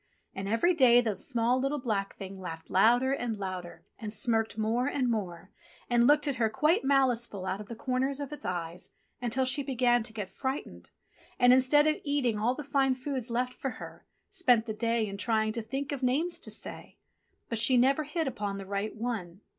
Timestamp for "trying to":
15.17-15.61